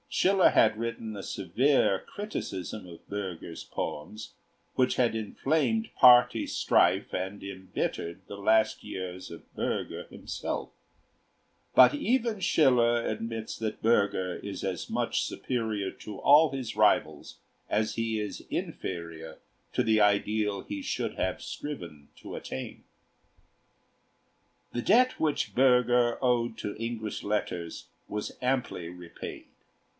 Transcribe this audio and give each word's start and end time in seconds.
Schiller 0.09 0.49
had 0.49 0.77
written 0.77 1.15
a 1.15 1.23
severe 1.23 1.99
criticism 1.99 2.85
of 2.87 3.07
Bürger's 3.07 3.63
poems, 3.63 4.33
which 4.73 4.95
had 4.95 5.15
inflamed 5.15 5.89
party 5.95 6.45
strife 6.47 7.13
and 7.13 7.41
embittered 7.43 8.21
the 8.27 8.35
last 8.35 8.83
years 8.83 9.29
of 9.31 9.43
Bürger 9.55 10.09
himself; 10.09 10.71
but 11.75 11.93
even 11.93 12.39
Schiller 12.39 13.05
admits 13.05 13.55
that 13.57 13.81
Bürger 13.81 14.43
is 14.43 14.63
as 14.63 14.89
much 14.89 15.21
superior 15.23 15.91
to 15.91 16.17
all 16.17 16.49
his 16.49 16.75
rivals 16.75 17.37
as 17.69 17.93
he 17.95 18.19
is 18.19 18.41
inferior 18.49 19.37
to 19.71 19.83
the 19.83 20.01
ideal 20.01 20.61
he 20.61 20.81
should 20.81 21.13
have 21.13 21.43
striven 21.43 22.09
to 22.17 22.35
attain. 22.35 22.83
The 24.73 24.81
debt 24.81 25.19
which 25.21 25.55
Bürger 25.55 26.17
owed 26.21 26.57
to 26.57 26.75
English 26.75 27.23
letters 27.23 27.87
was 28.09 28.35
amply 28.41 28.89
repaid. 28.89 29.45